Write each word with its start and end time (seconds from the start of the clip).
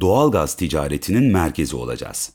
doğal 0.00 0.30
gaz 0.30 0.56
ticaretinin 0.56 1.32
merkezi 1.32 1.76
olacağız. 1.76 2.32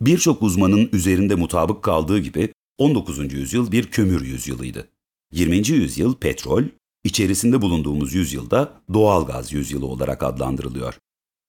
Birçok 0.00 0.42
uzmanın 0.42 0.88
üzerinde 0.92 1.34
mutabık 1.34 1.82
kaldığı 1.82 2.18
gibi 2.18 2.52
19. 2.78 3.32
yüzyıl 3.32 3.72
bir 3.72 3.90
kömür 3.90 4.24
yüzyılıydı. 4.24 4.88
20. 5.32 5.56
yüzyıl 5.68 6.14
petrol, 6.14 6.64
içerisinde 7.04 7.62
bulunduğumuz 7.62 8.14
yüzyılda 8.14 8.72
doğal 8.94 9.26
gaz 9.26 9.52
yüzyılı 9.52 9.86
olarak 9.86 10.22
adlandırılıyor. 10.22 10.98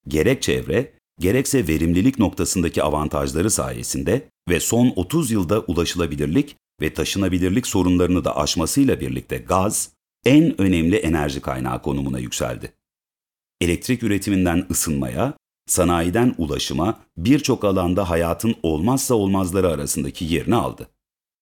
Gerek 0.07 0.41
çevre, 0.41 0.93
gerekse 1.19 1.67
verimlilik 1.67 2.19
noktasındaki 2.19 2.83
avantajları 2.83 3.51
sayesinde 3.51 4.29
ve 4.49 4.59
son 4.59 4.93
30 4.95 5.31
yılda 5.31 5.59
ulaşılabilirlik 5.59 6.55
ve 6.81 6.93
taşınabilirlik 6.93 7.67
sorunlarını 7.67 8.25
da 8.25 8.37
aşmasıyla 8.37 8.99
birlikte 8.99 9.37
gaz, 9.37 9.89
en 10.25 10.61
önemli 10.61 10.95
enerji 10.95 11.41
kaynağı 11.41 11.81
konumuna 11.81 12.19
yükseldi. 12.19 12.73
Elektrik 13.61 14.03
üretiminden 14.03 14.65
ısınmaya, 14.71 15.33
sanayiden 15.67 16.35
ulaşıma 16.37 16.99
birçok 17.17 17.63
alanda 17.63 18.09
hayatın 18.09 18.55
olmazsa 18.63 19.15
olmazları 19.15 19.69
arasındaki 19.69 20.25
yerini 20.25 20.55
aldı. 20.55 20.87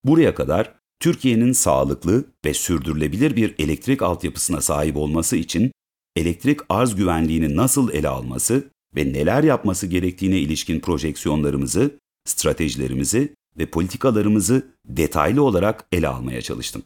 Buraya 0.03 0.35
kadar 0.35 0.73
Türkiye'nin 0.99 1.51
sağlıklı 1.51 2.25
ve 2.45 2.53
sürdürülebilir 2.53 3.35
bir 3.35 3.55
elektrik 3.59 4.01
altyapısına 4.01 4.61
sahip 4.61 4.97
olması 4.97 5.35
için 5.37 5.71
elektrik 6.15 6.59
arz 6.69 6.95
güvenliğini 6.95 7.55
nasıl 7.55 7.93
ele 7.93 8.07
alması 8.07 8.63
ve 8.95 9.13
neler 9.13 9.43
yapması 9.43 9.87
gerektiğine 9.87 10.39
ilişkin 10.39 10.79
projeksiyonlarımızı, 10.79 11.91
stratejilerimizi 12.25 13.35
ve 13.57 13.65
politikalarımızı 13.65 14.67
detaylı 14.85 15.43
olarak 15.43 15.87
ele 15.91 16.07
almaya 16.07 16.41
çalıştım. 16.41 16.83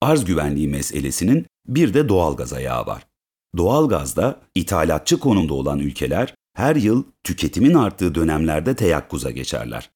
Arz 0.00 0.24
güvenliği 0.24 0.68
meselesinin 0.68 1.46
bir 1.66 1.94
de 1.94 2.08
doğalgaz 2.08 2.52
ayağı 2.52 2.86
var. 2.86 3.09
Doğalgazda 3.56 4.40
ithalatçı 4.54 5.18
konumda 5.18 5.54
olan 5.54 5.78
ülkeler 5.78 6.34
her 6.54 6.76
yıl 6.76 7.04
tüketimin 7.24 7.74
arttığı 7.74 8.14
dönemlerde 8.14 8.76
teyakkuza 8.76 9.30
geçerler. 9.30 9.90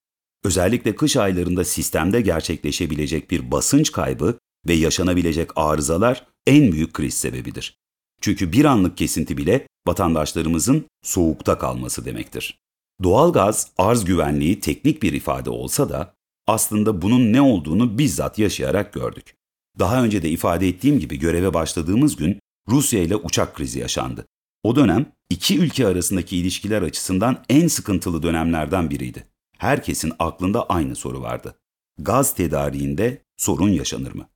Özellikle 0.45 0.95
kış 0.97 1.17
aylarında 1.17 1.65
sistemde 1.65 2.20
gerçekleşebilecek 2.20 3.31
bir 3.31 3.51
basınç 3.51 3.93
kaybı 3.93 4.39
ve 4.69 4.75
yaşanabilecek 4.75 5.51
arızalar 5.56 6.27
en 6.47 6.73
büyük 6.73 6.95
kriz 6.95 7.15
sebebidir. 7.15 7.78
Çünkü 8.20 8.53
bir 8.53 8.65
anlık 8.65 8.97
kesinti 8.97 9.37
bile 9.37 9.67
vatandaşlarımızın 9.87 10.87
soğukta 11.03 11.59
kalması 11.59 12.05
demektir. 12.05 12.59
Doğalgaz 13.03 13.71
arz 13.78 14.05
güvenliği 14.05 14.61
teknik 14.61 15.03
bir 15.03 15.12
ifade 15.12 15.50
olsa 15.50 15.89
da 15.89 16.15
aslında 16.47 17.03
bunun 17.03 17.33
ne 17.33 17.41
olduğunu 17.41 17.98
bizzat 17.98 18.39
yaşayarak 18.39 18.93
gördük. 18.93 19.34
Daha 19.78 20.05
önce 20.05 20.23
de 20.23 20.31
ifade 20.31 20.69
ettiğim 20.69 20.98
gibi 20.98 21.19
göreve 21.19 21.55
başladığımız 21.55 22.17
gün 22.17 22.41
Rusya 22.69 23.03
ile 23.03 23.17
uçak 23.17 23.57
krizi 23.57 23.79
yaşandı. 23.79 24.27
O 24.62 24.77
dönem 24.77 25.12
iki 25.31 25.59
ülke 25.59 25.87
arasındaki 25.87 26.37
ilişkiler 26.37 26.83
açısından 26.83 27.45
en 27.48 27.69
sıkıntılı 27.69 28.23
dönemlerden 28.23 28.91
biriydi. 28.91 29.27
Herkesin 29.59 30.12
aklında 30.19 30.67
aynı 30.67 30.97
soru 30.97 31.23
vardı. 31.23 31.59
Gaz 31.98 32.34
tedariğinde 32.34 33.23
sorun 33.37 33.69
yaşanır 33.69 34.12
mı? 34.12 34.29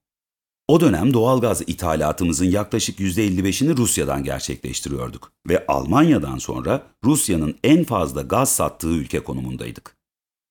O 0.69 0.81
dönem 0.81 1.15
doğal 1.15 1.41
gaz 1.41 1.63
ithalatımızın 1.67 2.51
yaklaşık 2.51 3.01
%55'ini 3.01 3.77
Rusya'dan 3.77 4.25
gerçekleştiriyorduk 4.25 5.33
ve 5.49 5.67
Almanya'dan 5.67 6.39
sonra 6.39 6.87
Rusya'nın 7.05 7.59
en 7.65 7.85
fazla 7.85 8.23
gaz 8.23 8.53
sattığı 8.53 8.89
ülke 8.89 9.21
konumundaydık. 9.21 9.97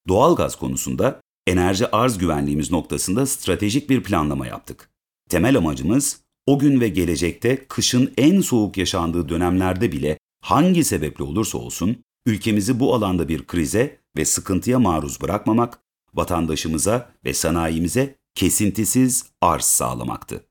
Doğal 0.07 0.35
gaz 0.35 0.55
konusunda 0.55 1.21
enerji 1.47 1.91
arz 1.91 2.17
güvenliğimiz 2.17 2.71
noktasında 2.71 3.25
stratejik 3.25 3.89
bir 3.89 4.03
planlama 4.03 4.47
yaptık. 4.47 4.89
Temel 5.29 5.57
amacımız 5.57 6.21
o 6.47 6.59
gün 6.59 6.81
ve 6.81 6.89
gelecekte 6.89 7.65
kışın 7.67 8.13
en 8.17 8.41
soğuk 8.41 8.77
yaşandığı 8.77 9.29
dönemlerde 9.29 9.91
bile 9.91 10.19
hangi 10.41 10.83
sebeple 10.83 11.23
olursa 11.23 11.57
olsun 11.57 12.03
ülkemizi 12.25 12.79
bu 12.79 12.95
alanda 12.95 13.27
bir 13.27 13.47
krize 13.47 13.99
ve 14.17 14.25
sıkıntıya 14.25 14.79
maruz 14.79 15.21
bırakmamak, 15.21 15.79
vatandaşımıza 16.13 17.11
ve 17.25 17.33
sanayimize 17.33 18.15
kesintisiz 18.35 19.25
arz 19.41 19.63
sağlamaktı. 19.63 20.45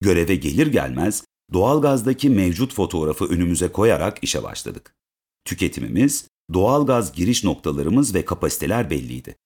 Göreve 0.00 0.36
gelir 0.36 0.66
gelmez 0.66 1.24
doğalgazdaki 1.52 2.30
mevcut 2.30 2.74
fotoğrafı 2.74 3.24
önümüze 3.24 3.72
koyarak 3.72 4.18
işe 4.22 4.42
başladık. 4.42 4.94
Tüketimimiz, 5.44 6.28
doğalgaz 6.54 7.12
giriş 7.12 7.44
noktalarımız 7.44 8.14
ve 8.14 8.24
kapasiteler 8.24 8.90
belliydi. 8.90 9.36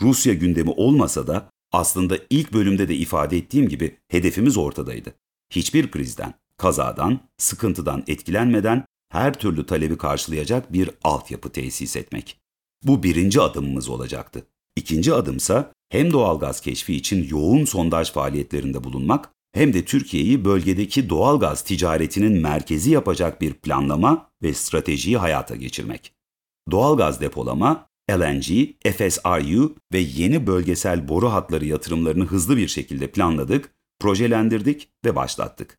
Rusya 0.00 0.34
gündemi 0.34 0.70
olmasa 0.70 1.26
da 1.26 1.50
aslında 1.72 2.18
ilk 2.30 2.52
bölümde 2.52 2.88
de 2.88 2.94
ifade 2.94 3.36
ettiğim 3.36 3.68
gibi 3.68 3.96
hedefimiz 4.08 4.56
ortadaydı. 4.56 5.14
Hiçbir 5.50 5.90
krizden, 5.90 6.34
kazadan, 6.56 7.20
sıkıntıdan 7.38 8.04
etkilenmeden 8.06 8.84
her 9.08 9.34
türlü 9.34 9.66
talebi 9.66 9.98
karşılayacak 9.98 10.72
bir 10.72 10.90
altyapı 11.04 11.50
tesis 11.50 11.96
etmek. 11.96 12.40
Bu 12.82 13.02
birinci 13.02 13.40
adımımız 13.40 13.88
olacaktı. 13.88 14.46
İkinci 14.76 15.14
adımsa 15.14 15.72
hem 15.88 16.12
doğalgaz 16.12 16.60
keşfi 16.60 16.94
için 16.94 17.28
yoğun 17.28 17.64
sondaj 17.64 18.12
faaliyetlerinde 18.12 18.84
bulunmak 18.84 19.30
hem 19.52 19.72
de 19.72 19.84
Türkiye'yi 19.84 20.44
bölgedeki 20.44 21.10
doğalgaz 21.10 21.64
ticaretinin 21.64 22.42
merkezi 22.42 22.90
yapacak 22.90 23.40
bir 23.40 23.54
planlama 23.54 24.30
ve 24.42 24.54
stratejiyi 24.54 25.18
hayata 25.18 25.56
geçirmek. 25.56 26.12
Doğalgaz 26.70 27.20
depolama, 27.20 27.86
LNG, 28.10 28.46
FSRU 28.96 29.74
ve 29.92 29.98
yeni 29.98 30.46
bölgesel 30.46 31.08
boru 31.08 31.32
hatları 31.32 31.64
yatırımlarını 31.64 32.24
hızlı 32.24 32.56
bir 32.56 32.68
şekilde 32.68 33.10
planladık, 33.10 33.74
projelendirdik 34.00 34.88
ve 35.04 35.16
başlattık. 35.16 35.78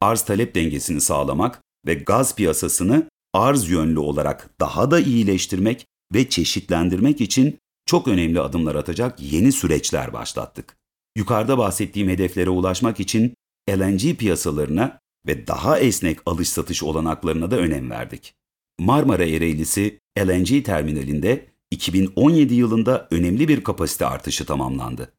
Arz 0.00 0.22
talep 0.22 0.54
dengesini 0.54 1.00
sağlamak 1.00 1.62
ve 1.86 1.94
gaz 1.94 2.34
piyasasını 2.34 3.08
arz 3.34 3.68
yönlü 3.70 3.98
olarak 3.98 4.50
daha 4.60 4.90
da 4.90 5.00
iyileştirmek 5.00 5.86
ve 6.14 6.28
çeşitlendirmek 6.28 7.20
için 7.20 7.58
çok 7.86 8.08
önemli 8.08 8.40
adımlar 8.40 8.74
atacak 8.74 9.20
yeni 9.20 9.52
süreçler 9.52 10.12
başlattık. 10.12 10.76
Yukarıda 11.16 11.58
bahsettiğim 11.58 12.08
hedeflere 12.08 12.50
ulaşmak 12.50 13.00
için 13.00 13.34
LNG 13.70 14.16
piyasalarına 14.16 14.98
ve 15.26 15.46
daha 15.46 15.78
esnek 15.78 16.18
alış 16.26 16.48
satış 16.48 16.82
olanaklarına 16.82 17.50
da 17.50 17.56
önem 17.56 17.90
verdik. 17.90 18.34
Marmara 18.78 19.24
Ereğlisi 19.24 19.98
LNG 20.18 20.64
terminalinde 20.64 21.48
2017 21.70 22.54
yılında 22.54 23.08
önemli 23.10 23.48
bir 23.48 23.64
kapasite 23.64 24.06
artışı 24.06 24.46
tamamlandı. 24.46 25.12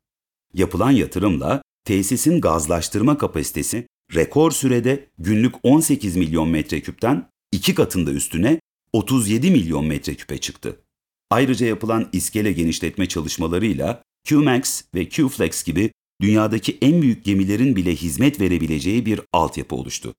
Yapılan 0.53 0.91
yatırımla 0.91 1.61
tesisin 1.89 2.41
gazlaştırma 2.41 3.17
kapasitesi 3.17 3.87
rekor 4.15 4.51
sürede 4.51 5.07
günlük 5.17 5.55
18 5.63 6.15
milyon 6.15 6.49
metreküpten 6.49 7.29
iki 7.51 7.75
katında 7.75 8.11
üstüne 8.11 8.59
37 8.93 9.51
milyon 9.51 9.85
metreküpe 9.85 10.37
çıktı. 10.37 10.81
Ayrıca 11.29 11.65
yapılan 11.67 12.09
iskele 12.13 12.51
genişletme 12.51 13.05
çalışmalarıyla 13.05 14.03
QMAX 14.29 14.83
ve 14.95 15.09
QFlex 15.09 15.63
gibi 15.63 15.91
dünyadaki 16.21 16.77
en 16.81 17.01
büyük 17.01 17.25
gemilerin 17.25 17.75
bile 17.75 17.95
hizmet 17.95 18.39
verebileceği 18.39 19.05
bir 19.05 19.21
altyapı 19.33 19.75
oluştu. 19.75 20.13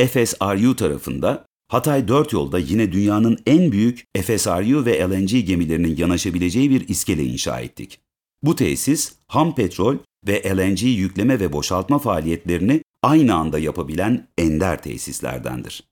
FSRU 0.00 0.76
tarafında 0.76 1.46
Hatay 1.68 2.08
4 2.08 2.32
yolda 2.32 2.58
yine 2.58 2.92
dünyanın 2.92 3.38
en 3.46 3.72
büyük 3.72 4.04
FSRU 4.22 4.86
ve 4.86 5.00
LNG 5.00 5.46
gemilerinin 5.46 5.96
yanaşabileceği 5.96 6.70
bir 6.70 6.88
iskele 6.88 7.24
inşa 7.24 7.60
ettik. 7.60 8.00
Bu 8.42 8.56
tesis 8.56 9.12
ham 9.26 9.54
petrol 9.54 9.96
ve 10.26 10.42
LNG 10.56 10.82
yükleme 10.82 11.40
ve 11.40 11.52
boşaltma 11.52 11.98
faaliyetlerini 11.98 12.82
aynı 13.02 13.34
anda 13.34 13.58
yapabilen 13.58 14.28
ender 14.38 14.82
tesislerdendir. 14.82 15.84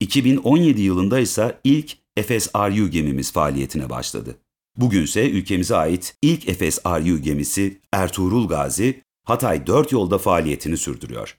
2017 0.00 0.82
yılında 0.82 1.20
ise 1.20 1.60
ilk 1.64 1.96
FSRU 2.20 2.90
gemimiz 2.90 3.32
faaliyetine 3.32 3.90
başladı. 3.90 4.38
Bugünse 4.76 5.30
ülkemize 5.30 5.76
ait 5.76 6.16
ilk 6.22 6.58
FSRU 6.58 7.18
gemisi 7.18 7.78
Ertuğrul 7.92 8.48
Gazi, 8.48 9.02
Hatay 9.24 9.66
4 9.66 9.92
yolda 9.92 10.18
faaliyetini 10.18 10.76
sürdürüyor. 10.76 11.38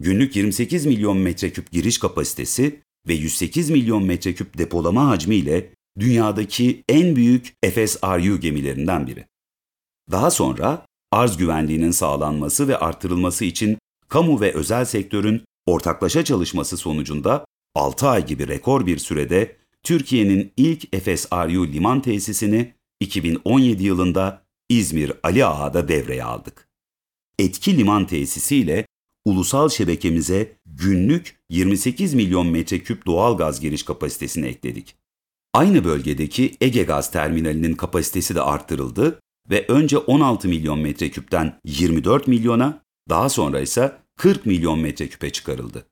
Günlük 0.00 0.36
28 0.36 0.86
milyon 0.86 1.18
metreküp 1.18 1.70
giriş 1.70 1.98
kapasitesi 1.98 2.80
ve 3.08 3.14
108 3.14 3.70
milyon 3.70 4.04
metreküp 4.04 4.58
depolama 4.58 5.08
hacmi 5.08 5.36
ile 5.36 5.72
dünyadaki 5.98 6.84
en 6.88 7.16
büyük 7.16 7.54
FSRU 7.64 8.40
gemilerinden 8.40 9.06
biri. 9.06 9.26
Daha 10.10 10.30
sonra 10.30 10.86
arz 11.14 11.36
güvenliğinin 11.36 11.90
sağlanması 11.90 12.68
ve 12.68 12.76
artırılması 12.76 13.44
için 13.44 13.78
kamu 14.08 14.40
ve 14.40 14.54
özel 14.54 14.84
sektörün 14.84 15.44
ortaklaşa 15.66 16.24
çalışması 16.24 16.76
sonucunda 16.76 17.44
6 17.74 18.08
ay 18.08 18.26
gibi 18.26 18.48
rekor 18.48 18.86
bir 18.86 18.98
sürede 18.98 19.56
Türkiye'nin 19.82 20.52
ilk 20.56 21.02
FSRU 21.04 21.66
liman 21.66 22.02
tesisini 22.02 22.74
2017 23.00 23.84
yılında 23.84 24.42
İzmir 24.68 25.12
Ali 25.22 25.44
Ağa'da 25.44 25.88
devreye 25.88 26.24
aldık. 26.24 26.68
Etki 27.38 27.76
liman 27.76 28.06
tesisiyle 28.06 28.86
ulusal 29.24 29.68
şebekemize 29.68 30.56
günlük 30.66 31.36
28 31.50 32.14
milyon 32.14 32.46
metreküp 32.46 33.06
doğal 33.06 33.36
gaz 33.36 33.60
giriş 33.60 33.82
kapasitesini 33.82 34.46
ekledik. 34.46 34.96
Aynı 35.54 35.84
bölgedeki 35.84 36.56
Ege 36.60 36.82
Gaz 36.82 37.10
Terminali'nin 37.10 37.74
kapasitesi 37.74 38.34
de 38.34 38.40
arttırıldı 38.40 39.20
ve 39.50 39.64
önce 39.68 39.98
16 39.98 40.48
milyon 40.48 40.78
metreküpten 40.78 41.60
24 41.64 42.26
milyona, 42.26 42.82
daha 43.08 43.28
sonra 43.28 43.60
ise 43.60 43.92
40 44.16 44.46
milyon 44.46 44.78
metreküpe 44.78 45.30
çıkarıldı. 45.30 45.86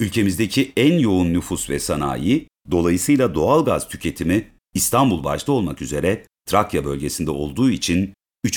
Ülkemizdeki 0.00 0.72
en 0.76 0.98
yoğun 0.98 1.32
nüfus 1.32 1.70
ve 1.70 1.78
sanayi 1.78 2.50
Dolayısıyla 2.70 3.34
doğal 3.34 3.64
gaz 3.64 3.88
tüketimi 3.88 4.50
İstanbul 4.74 5.24
başta 5.24 5.52
olmak 5.52 5.82
üzere 5.82 6.26
Trakya 6.46 6.84
bölgesinde 6.84 7.30
olduğu 7.30 7.70
için 7.70 8.14
3. 8.44 8.56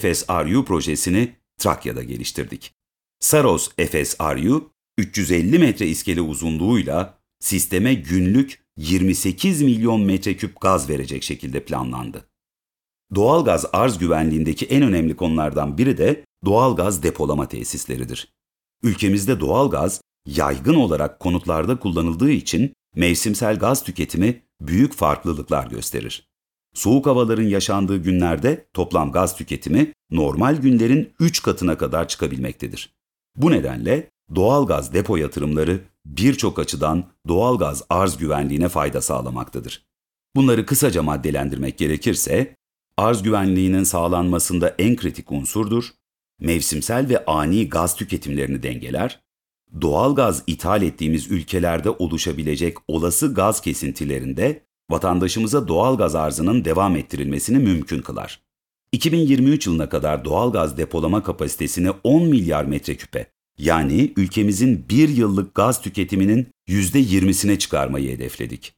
FSRU 0.00 0.64
projesini 0.64 1.36
Trakya'da 1.58 2.02
geliştirdik. 2.02 2.72
Saros 3.20 3.70
FSRU 3.76 4.70
350 4.98 5.58
metre 5.58 5.86
iskele 5.86 6.20
uzunluğuyla 6.20 7.18
sisteme 7.40 7.94
günlük 7.94 8.62
28 8.76 9.62
milyon 9.62 10.00
metreküp 10.00 10.60
gaz 10.60 10.88
verecek 10.88 11.22
şekilde 11.22 11.64
planlandı. 11.64 12.29
Doğal 13.14 13.44
gaz 13.44 13.66
arz 13.72 13.98
güvenliğindeki 13.98 14.66
en 14.66 14.82
önemli 14.82 15.16
konulardan 15.16 15.78
biri 15.78 15.98
de 15.98 16.24
doğal 16.44 16.76
gaz 16.76 17.02
depolama 17.02 17.48
tesisleridir. 17.48 18.28
Ülkemizde 18.82 19.40
doğal 19.40 19.70
gaz 19.70 20.00
yaygın 20.26 20.74
olarak 20.74 21.20
konutlarda 21.20 21.78
kullanıldığı 21.78 22.30
için 22.30 22.72
mevsimsel 22.96 23.58
gaz 23.58 23.84
tüketimi 23.84 24.42
büyük 24.60 24.94
farklılıklar 24.94 25.66
gösterir. 25.66 26.28
Soğuk 26.74 27.06
havaların 27.06 27.42
yaşandığı 27.42 27.96
günlerde 27.96 28.66
toplam 28.74 29.12
gaz 29.12 29.36
tüketimi 29.36 29.92
normal 30.10 30.56
günlerin 30.56 31.12
3 31.20 31.42
katına 31.42 31.78
kadar 31.78 32.08
çıkabilmektedir. 32.08 32.92
Bu 33.36 33.50
nedenle 33.50 34.10
doğal 34.34 34.66
gaz 34.66 34.94
depo 34.94 35.16
yatırımları 35.16 35.80
birçok 36.06 36.58
açıdan 36.58 37.04
doğal 37.28 37.58
gaz 37.58 37.82
arz 37.90 38.16
güvenliğine 38.16 38.68
fayda 38.68 39.00
sağlamaktadır. 39.00 39.84
Bunları 40.36 40.66
kısaca 40.66 41.02
maddelendirmek 41.02 41.78
gerekirse, 41.78 42.56
arz 43.00 43.22
güvenliğinin 43.22 43.84
sağlanmasında 43.84 44.74
en 44.78 44.96
kritik 44.96 45.32
unsurdur, 45.32 45.84
mevsimsel 46.40 47.08
ve 47.08 47.24
ani 47.24 47.68
gaz 47.68 47.96
tüketimlerini 47.96 48.62
dengeler, 48.62 49.20
doğal 49.80 50.14
gaz 50.14 50.42
ithal 50.46 50.82
ettiğimiz 50.82 51.30
ülkelerde 51.30 51.90
oluşabilecek 51.90 52.76
olası 52.88 53.34
gaz 53.34 53.60
kesintilerinde 53.60 54.62
vatandaşımıza 54.90 55.68
doğal 55.68 55.96
gaz 55.96 56.14
arzının 56.14 56.64
devam 56.64 56.96
ettirilmesini 56.96 57.58
mümkün 57.58 58.02
kılar. 58.02 58.40
2023 58.92 59.66
yılına 59.66 59.88
kadar 59.88 60.24
doğal 60.24 60.52
gaz 60.52 60.76
depolama 60.76 61.22
kapasitesini 61.22 61.90
10 62.04 62.28
milyar 62.28 62.64
metreküpe, 62.64 63.26
yani 63.58 64.12
ülkemizin 64.16 64.88
bir 64.88 65.08
yıllık 65.08 65.54
gaz 65.54 65.82
tüketiminin 65.82 66.48
%20'sine 66.68 67.58
çıkarmayı 67.58 68.10
hedefledik. 68.10 68.72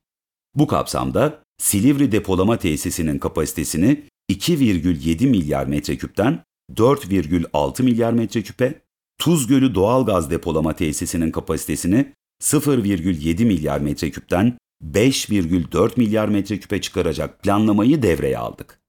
Bu 0.54 0.66
kapsamda 0.66 1.42
Silivri 1.62 2.12
depolama 2.12 2.56
tesisinin 2.56 3.18
kapasitesini 3.18 4.02
2,7 4.30 5.26
milyar 5.26 5.66
metreküpten 5.66 6.44
4,6 6.74 7.82
milyar 7.82 8.12
metreküpe, 8.12 8.82
Tuz 9.18 9.46
Gölü 9.46 9.74
doğal 9.74 10.06
gaz 10.06 10.30
depolama 10.30 10.72
tesisinin 10.72 11.30
kapasitesini 11.30 12.12
0,7 12.42 13.44
milyar 13.44 13.80
metreküpten 13.80 14.58
5,4 14.84 15.90
milyar 15.96 16.28
metreküpe 16.28 16.80
çıkaracak 16.80 17.42
planlamayı 17.42 18.02
devreye 18.02 18.38
aldık. 18.38 18.80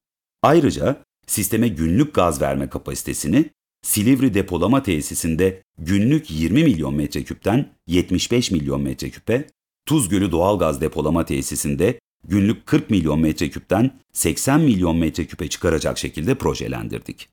Ayrıca 0.41 1.03
sisteme 1.27 1.67
günlük 1.67 2.13
gaz 2.13 2.41
verme 2.41 2.69
kapasitesini 2.69 3.49
Silivri 3.83 4.33
depolama 4.33 4.83
tesisinde 4.83 5.63
günlük 5.77 6.31
20 6.31 6.63
milyon 6.63 6.95
metreküpten 6.95 7.69
75 7.87 8.51
milyon 8.51 8.81
metreküpe, 8.81 9.47
Tuz 9.85 10.09
Gölü 10.09 10.31
doğalgaz 10.31 10.81
depolama 10.81 11.25
tesisinde 11.25 11.99
günlük 12.27 12.65
40 12.65 12.89
milyon 12.89 13.19
metreküpten 13.19 13.91
80 14.13 14.61
milyon 14.61 14.97
metreküpe 14.97 15.49
çıkaracak 15.49 15.97
şekilde 15.97 16.35
projelendirdik. 16.35 17.29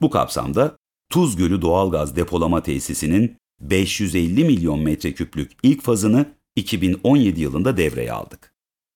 Bu 0.00 0.10
kapsamda 0.10 0.76
Tuz 1.10 1.36
Gölü 1.36 1.62
doğalgaz 1.62 2.16
depolama 2.16 2.62
tesisinin 2.62 3.36
550 3.60 4.44
milyon 4.44 4.80
metreküplük 4.80 5.52
ilk 5.62 5.82
fazını 5.82 6.26
2017 6.56 7.40
yılında 7.40 7.76
devreye 7.76 8.12
aldık. 8.12 8.54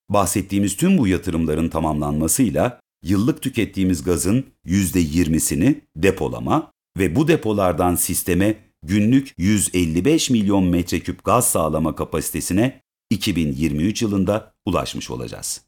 Bahsettiğimiz 0.08 0.76
tüm 0.76 0.98
bu 0.98 1.08
yatırımların 1.08 1.68
tamamlanmasıyla 1.68 2.80
yıllık 3.02 3.42
tükettiğimiz 3.42 4.04
gazın 4.04 4.44
%20'sini 4.66 5.80
depolama 5.96 6.72
ve 6.98 7.16
bu 7.16 7.28
depolardan 7.28 7.94
sisteme 7.94 8.56
günlük 8.82 9.34
155 9.38 10.30
milyon 10.30 10.64
metreküp 10.64 11.24
gaz 11.24 11.48
sağlama 11.48 11.94
kapasitesine 11.94 12.80
2023 13.10 14.02
yılında 14.02 14.54
ulaşmış 14.66 15.10
olacağız. 15.10 15.60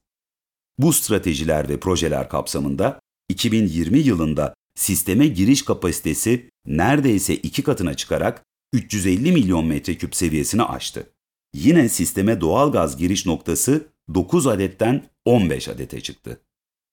Bu 0.79 0.93
stratejiler 0.93 1.69
ve 1.69 1.81
projeler 1.81 2.29
kapsamında 2.29 3.01
2020 3.29 3.99
yılında 3.99 4.55
sisteme 4.75 5.27
giriş 5.27 5.65
kapasitesi 5.65 6.51
neredeyse 6.67 7.35
iki 7.35 7.63
katına 7.63 7.95
çıkarak 7.95 8.45
350 8.73 9.33
milyon 9.33 9.67
metreküp 9.67 10.17
seviyesini 10.17 10.63
aştı. 10.63 11.11
Yine 11.55 11.89
sisteme 11.89 12.41
doğal 12.41 12.73
gaz 12.73 12.97
giriş 12.97 13.27
noktası 13.27 13.87
9 14.15 14.47
adetten 14.47 15.05
15 15.25 15.69
adete 15.69 16.01
çıktı. 16.01 16.41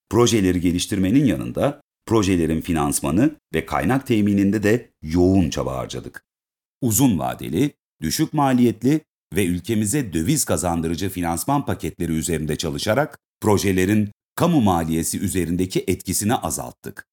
Projeleri 0.09 0.61
geliştirmenin 0.61 1.25
yanında 1.25 1.81
projelerin 2.05 2.61
finansmanı 2.61 3.35
ve 3.53 3.65
kaynak 3.65 4.07
temininde 4.07 4.63
de 4.63 4.89
yoğun 5.01 5.49
çaba 5.49 5.77
harcadık. 5.77 6.25
Uzun 6.81 7.19
vadeli, 7.19 7.71
düşük 8.01 8.33
maliyetli 8.33 9.01
ve 9.35 9.45
ülkemize 9.45 10.13
döviz 10.13 10.45
kazandırıcı 10.45 11.09
finansman 11.09 11.65
paketleri 11.65 12.11
üzerinde 12.11 12.55
çalışarak 12.55 13.19
projelerin 13.41 14.11
kamu 14.35 14.61
maliyesi 14.61 15.19
üzerindeki 15.19 15.83
etkisini 15.87 16.35
azalttık. 16.35 17.05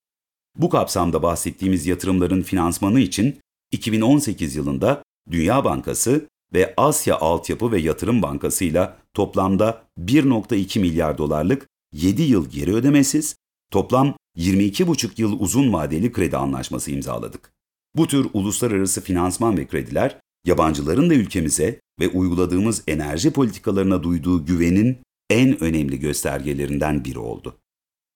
Bu 0.57 0.69
kapsamda 0.69 1.23
bahsettiğimiz 1.23 1.87
yatırımların 1.87 2.43
finansmanı 2.43 3.01
için 3.01 3.41
2018 3.73 4.57
yılında 4.57 5.03
Dünya 5.31 5.65
Bankası 5.65 6.29
ve 6.55 6.75
Asya 6.77 7.19
Altyapı 7.19 7.73
ve 7.73 7.81
Yatırım 7.81 8.23
Bankası 8.23 8.65
ile 8.65 8.91
toplamda 9.15 9.83
1.2 9.99 10.79
milyar 10.79 11.19
dolarlık 11.19 11.69
7 11.93 12.23
yıl 12.23 12.51
geri 12.51 12.75
ödemesiz, 12.75 13.37
toplam 13.71 14.15
22,5 14.37 15.21
yıl 15.21 15.41
uzun 15.41 15.73
vadeli 15.73 16.13
kredi 16.13 16.37
anlaşması 16.37 16.91
imzaladık. 16.91 17.53
Bu 17.97 18.07
tür 18.07 18.27
uluslararası 18.33 19.01
finansman 19.01 19.57
ve 19.57 19.67
krediler, 19.67 20.19
yabancıların 20.45 21.11
da 21.11 21.15
ülkemize 21.15 21.81
ve 22.01 22.09
uyguladığımız 22.09 22.83
enerji 22.87 23.31
politikalarına 23.31 24.03
duyduğu 24.03 24.47
güvenin 24.47 24.99
en 25.31 25.65
önemli 25.65 26.01
göstergelerinden 26.01 27.05
biri 27.05 27.19
oldu. 27.19 27.57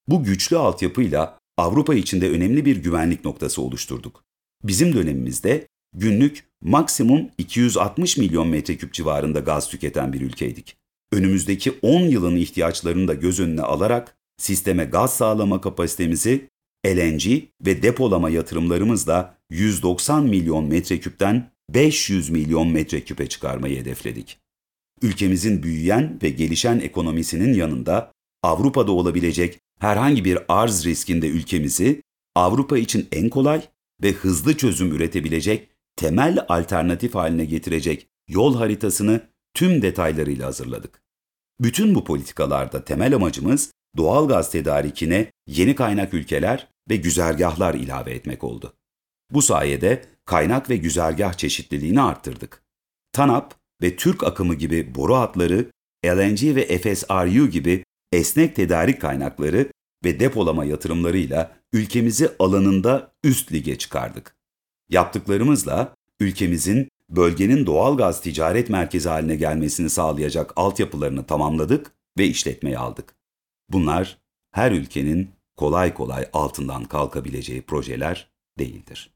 Bu 0.08 0.24
güçlü 0.24 0.56
altyapıyla 0.56 1.38
Avrupa 1.56 1.94
içinde 1.94 2.30
önemli 2.30 2.64
bir 2.64 2.76
güvenlik 2.76 3.24
noktası 3.24 3.62
oluşturduk. 3.62 4.24
Bizim 4.62 4.94
dönemimizde 4.94 5.68
günlük 5.94 6.44
maksimum 6.62 7.30
260 7.38 8.16
milyon 8.16 8.48
metreküp 8.48 8.92
civarında 8.92 9.40
gaz 9.40 9.68
tüketen 9.68 10.12
bir 10.12 10.20
ülkeydik. 10.20 10.76
Önümüzdeki 11.12 11.72
10 11.82 12.00
yılın 12.00 12.36
ihtiyaçlarını 12.36 13.08
da 13.08 13.14
göz 13.14 13.40
önüne 13.40 13.62
alarak 13.62 14.16
sisteme 14.38 14.84
gaz 14.84 15.16
sağlama 15.16 15.60
kapasitemizi 15.60 16.48
LNG 16.86 17.42
ve 17.66 17.82
depolama 17.82 18.30
yatırımlarımızla 18.30 19.38
190 19.50 20.24
milyon 20.24 20.64
metreküpten 20.64 21.50
500 21.70 22.30
milyon 22.30 22.68
metreküpe 22.68 23.28
çıkarmayı 23.28 23.80
hedefledik. 23.80 24.38
Ülkemizin 25.02 25.62
büyüyen 25.62 26.18
ve 26.22 26.30
gelişen 26.30 26.80
ekonomisinin 26.80 27.54
yanında 27.54 28.12
Avrupa'da 28.42 28.92
olabilecek 28.92 29.60
herhangi 29.80 30.24
bir 30.24 30.38
arz 30.48 30.86
riskinde 30.86 31.28
ülkemizi 31.28 32.02
Avrupa 32.34 32.78
için 32.78 33.08
en 33.12 33.28
kolay 33.28 33.62
ve 34.02 34.12
hızlı 34.12 34.56
çözüm 34.56 34.92
üretebilecek 34.92 35.68
temel 35.96 36.44
alternatif 36.48 37.14
haline 37.14 37.44
getirecek 37.44 38.06
yol 38.28 38.56
haritasını 38.56 39.20
tüm 39.54 39.82
detaylarıyla 39.82 40.46
hazırladık. 40.46 41.02
Bütün 41.60 41.94
bu 41.94 42.04
politikalarda 42.04 42.84
temel 42.84 43.14
amacımız 43.14 43.72
doğal 43.96 44.28
gaz 44.28 44.50
tedarikine 44.50 45.32
yeni 45.46 45.74
kaynak 45.74 46.14
ülkeler 46.14 46.68
ve 46.90 46.96
güzergahlar 46.96 47.74
ilave 47.74 48.10
etmek 48.10 48.44
oldu. 48.44 48.72
Bu 49.30 49.42
sayede 49.42 50.13
kaynak 50.26 50.70
ve 50.70 50.76
güzergah 50.76 51.32
çeşitliliğini 51.32 52.02
arttırdık. 52.02 52.62
TANAP 53.12 53.54
ve 53.82 53.96
Türk 53.96 54.24
akımı 54.24 54.54
gibi 54.54 54.94
boru 54.94 55.14
hatları, 55.14 55.70
LNG 56.06 56.42
ve 56.42 56.78
FSRU 56.78 57.46
gibi 57.48 57.84
esnek 58.12 58.56
tedarik 58.56 59.00
kaynakları 59.00 59.72
ve 60.04 60.20
depolama 60.20 60.64
yatırımlarıyla 60.64 61.56
ülkemizi 61.72 62.30
alanında 62.38 63.12
üst 63.24 63.52
lige 63.52 63.78
çıkardık. 63.78 64.36
Yaptıklarımızla 64.90 65.94
ülkemizin 66.20 66.88
bölgenin 67.08 67.66
doğal 67.66 67.96
gaz 67.96 68.20
ticaret 68.20 68.70
merkezi 68.70 69.08
haline 69.08 69.36
gelmesini 69.36 69.90
sağlayacak 69.90 70.52
altyapılarını 70.56 71.26
tamamladık 71.26 71.92
ve 72.18 72.26
işletmeye 72.26 72.78
aldık. 72.78 73.14
Bunlar 73.68 74.18
her 74.50 74.72
ülkenin 74.72 75.30
kolay 75.56 75.94
kolay 75.94 76.28
altından 76.32 76.84
kalkabileceği 76.84 77.62
projeler 77.62 78.30
değildir. 78.58 79.13